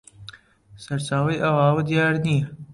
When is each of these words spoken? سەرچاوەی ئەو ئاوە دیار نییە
سەرچاوەی 0.83 1.41
ئەو 1.43 1.55
ئاوە 1.61 1.81
دیار 1.89 2.13
نییە 2.25 2.45